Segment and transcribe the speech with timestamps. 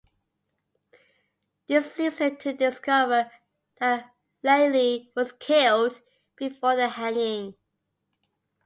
[1.67, 3.29] This leads them to discover
[3.79, 6.01] that Lely was killed
[6.35, 7.53] before the hanging.